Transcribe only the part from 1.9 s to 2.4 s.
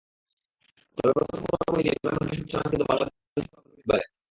টুর্নামেন্টের